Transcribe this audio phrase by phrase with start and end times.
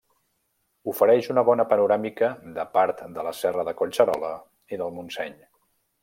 [0.91, 4.33] Ofereix una bona panoràmica de part de la serra de Collserola
[4.77, 5.37] i del Montseny.